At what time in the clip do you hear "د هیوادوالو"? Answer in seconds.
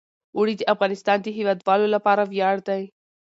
1.21-1.87